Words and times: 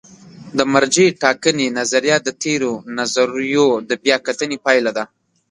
د 0.57 0.59
مرجع 0.73 1.07
ټاکنې 1.23 1.67
نظریه 1.79 2.17
د 2.23 2.29
تېرو 2.43 2.73
نظریو 2.97 3.67
د 3.89 3.91
بیا 4.03 4.17
کتنې 4.27 4.57
پایله 4.65 4.91
ده. 4.97 5.03